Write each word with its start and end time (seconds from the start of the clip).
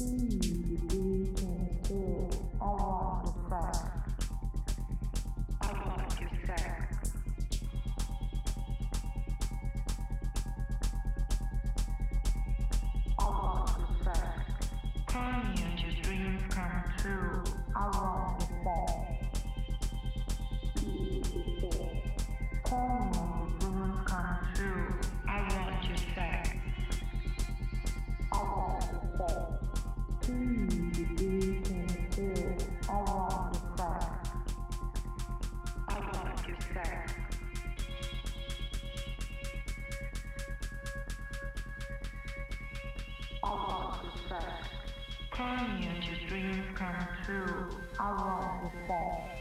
Mm. 0.00 0.49
to 47.30 47.36
Alone 48.00 48.60
oh, 48.64 48.72
Before. 48.72 49.39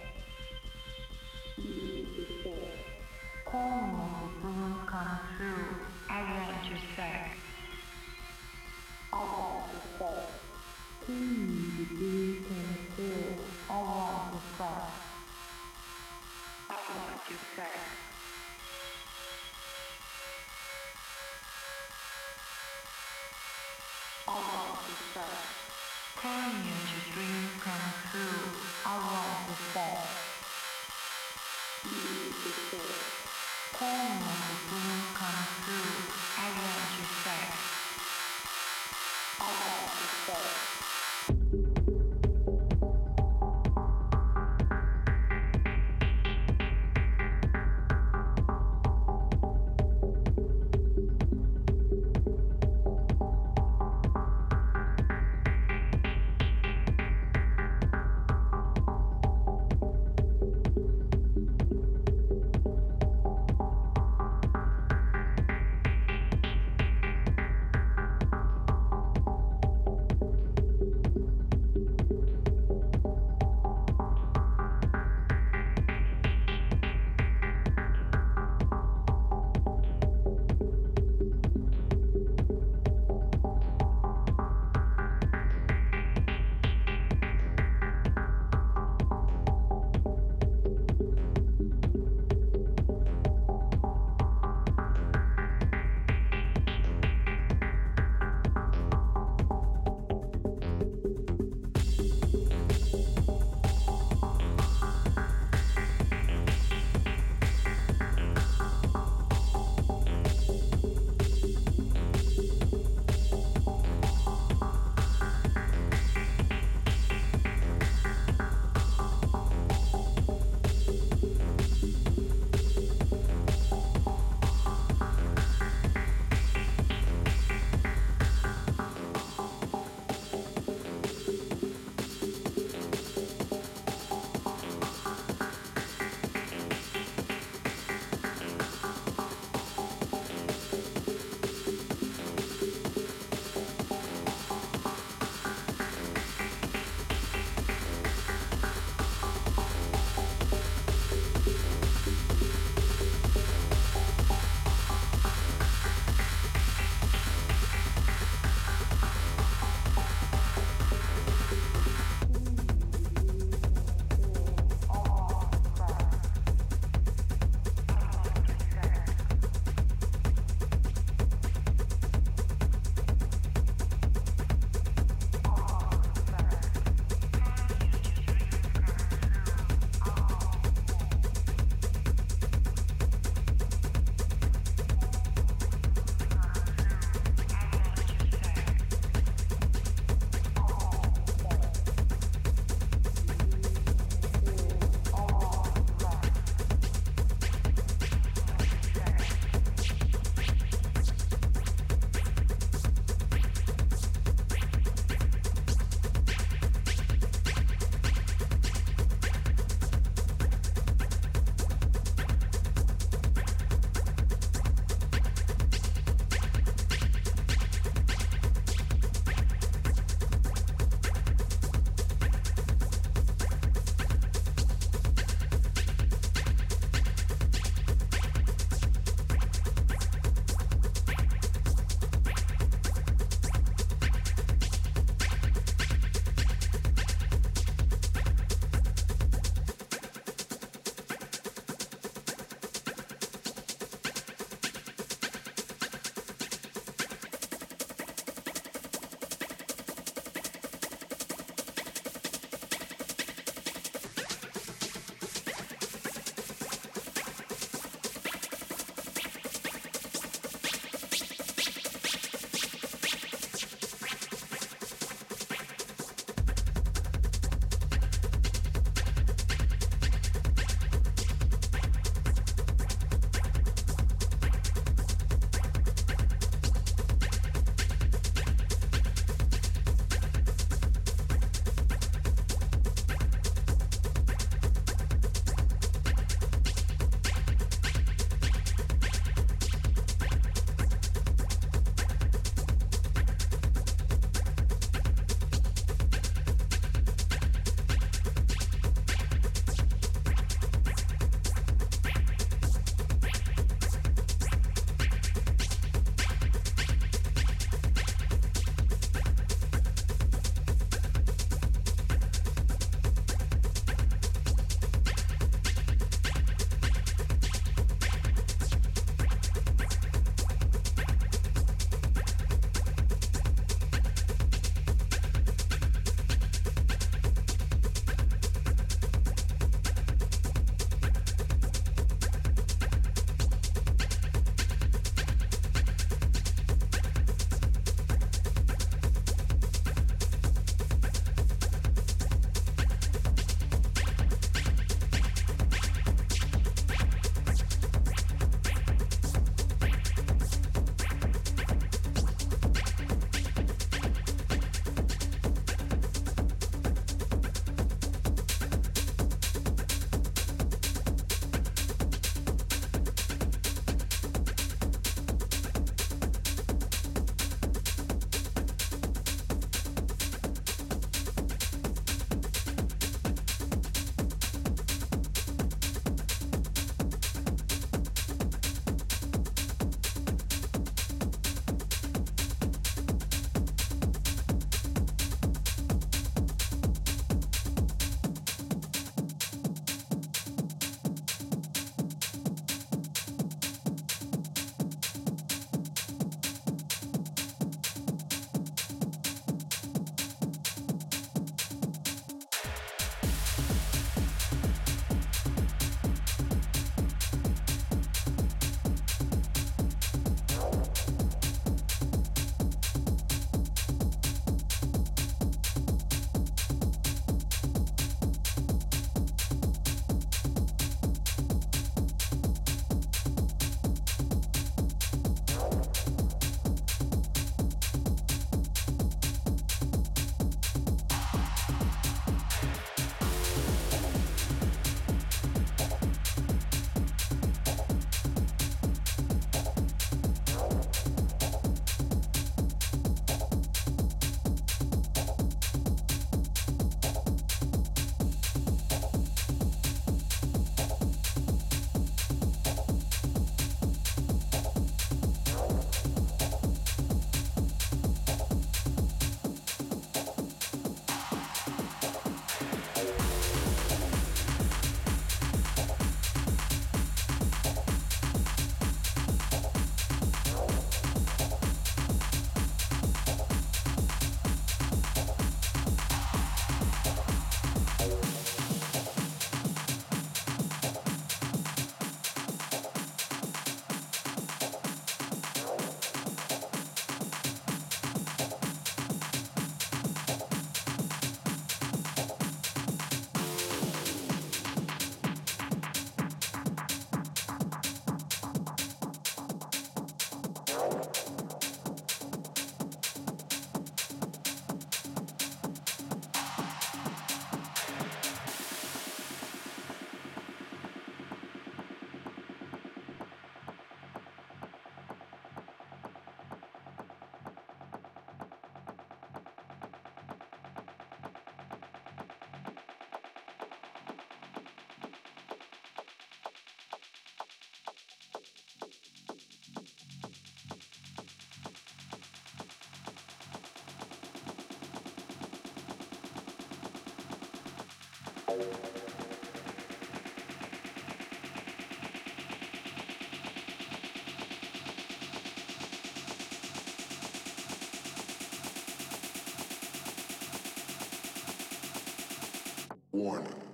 One. 553.12 553.69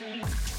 Please. 0.00 0.49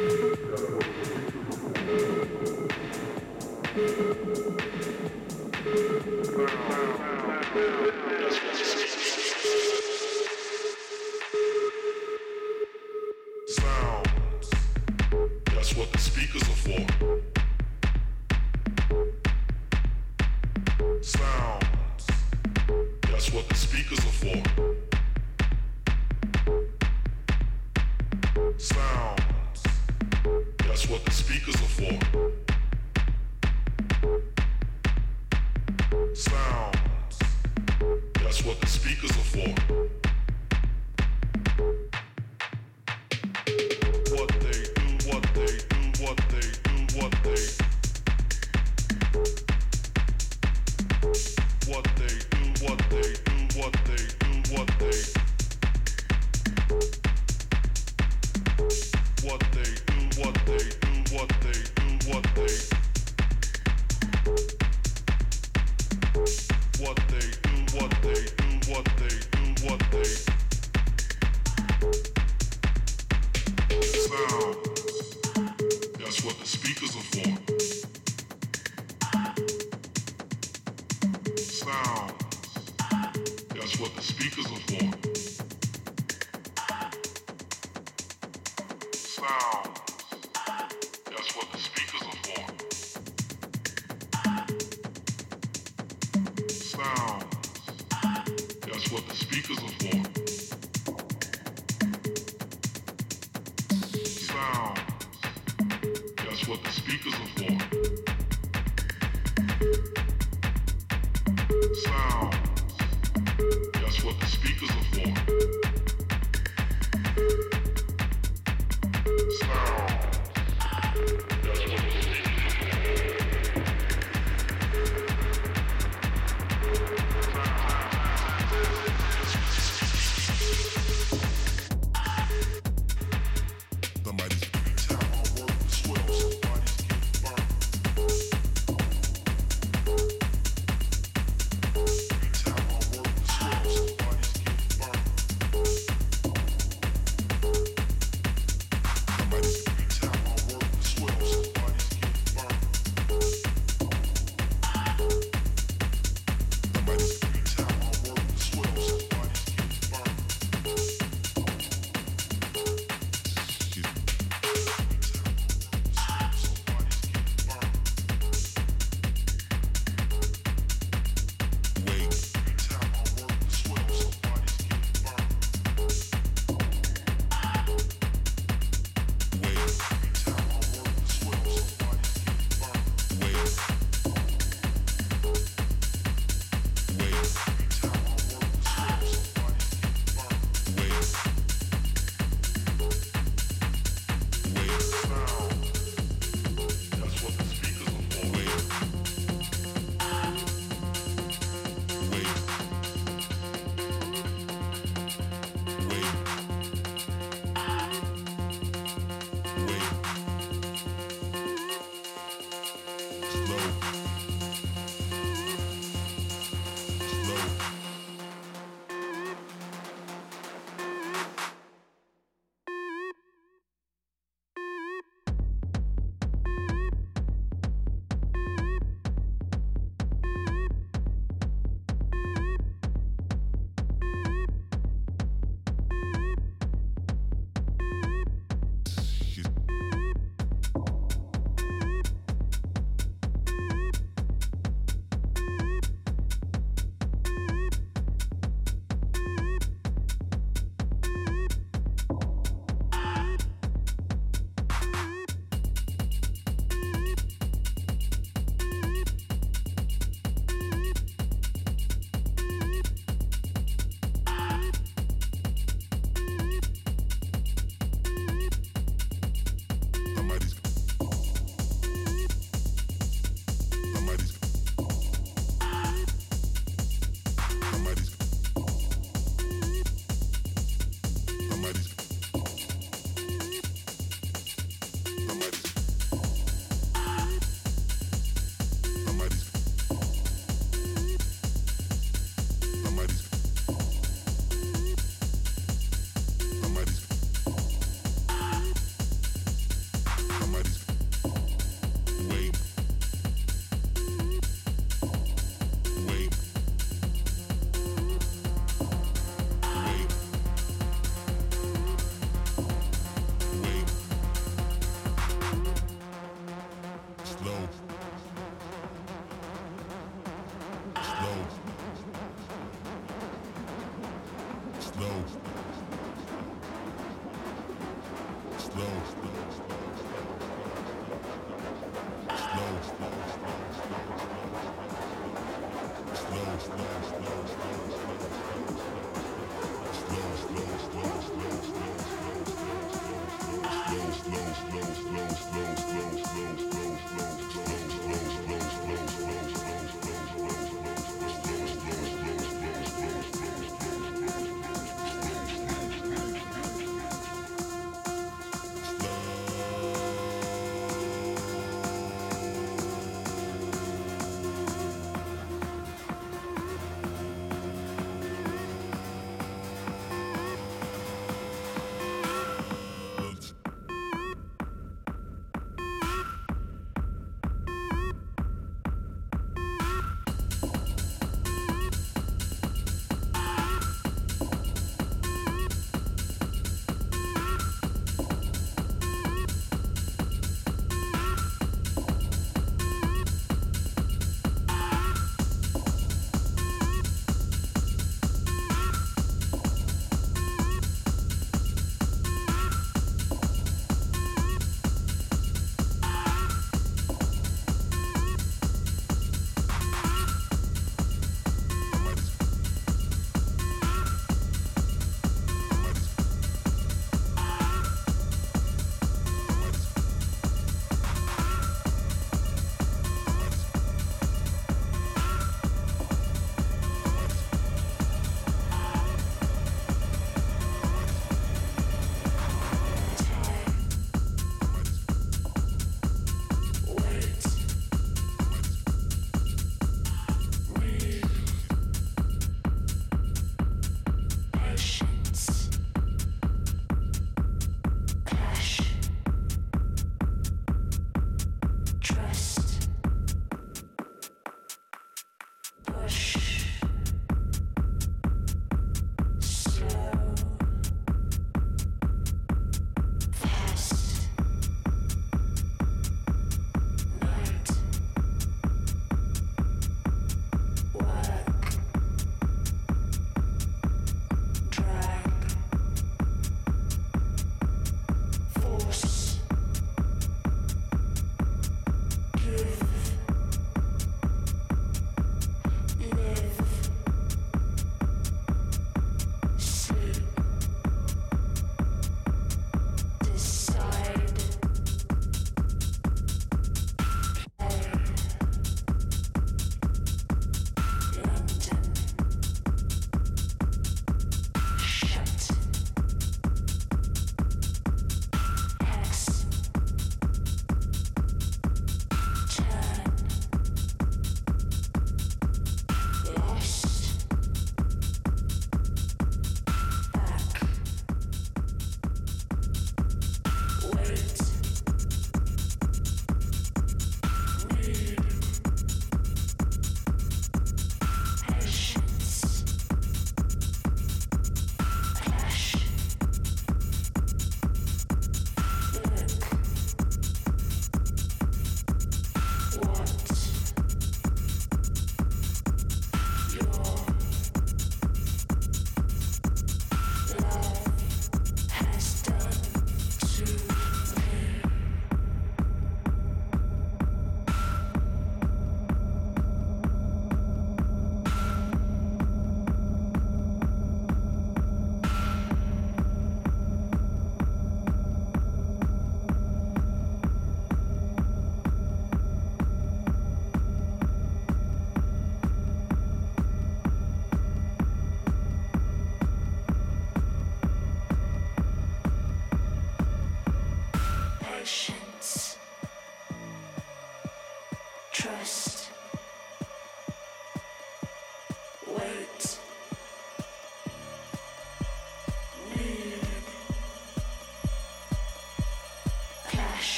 Thank 0.00 0.34
you. 7.84 7.99